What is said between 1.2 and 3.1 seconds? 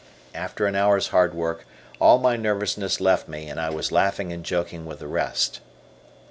work, all my nervousness